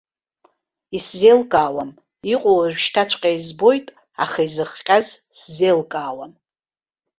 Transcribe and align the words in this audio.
Исзеилкаауам, 0.95 1.91
иҟоу 2.33 2.57
уажәшьҭаҵәҟьа 2.57 3.31
избоит, 3.37 3.87
аха 4.23 4.39
изыхҟьаз 4.47 5.07
сзеилкаауам?! 5.37 6.33